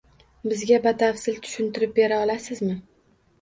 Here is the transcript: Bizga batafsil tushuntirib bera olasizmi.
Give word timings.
Bizga 0.53 0.79
batafsil 0.85 1.37
tushuntirib 1.43 1.93
bera 2.01 2.19
olasizmi. 2.25 2.73